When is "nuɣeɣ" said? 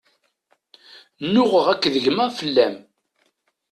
1.31-1.65